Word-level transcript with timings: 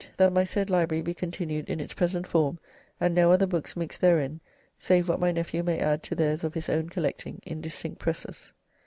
That 0.17 0.33
my 0.33 0.43
said 0.43 0.71
library 0.71 1.03
be 1.03 1.13
continued 1.13 1.69
in 1.69 1.79
its 1.79 1.93
present 1.93 2.25
form 2.25 2.57
and 2.99 3.13
no 3.13 3.31
other 3.31 3.45
books 3.45 3.75
mixed 3.77 4.01
therein, 4.01 4.39
save 4.79 5.07
what 5.07 5.19
my 5.19 5.31
nephew 5.31 5.61
may 5.61 5.77
add 5.77 6.01
to 6.01 6.15
theirs 6.15 6.43
of 6.43 6.55
his 6.55 6.69
own 6.69 6.89
collecting, 6.89 7.39
in 7.45 7.61
distinct 7.61 7.99
presses. 7.99 8.51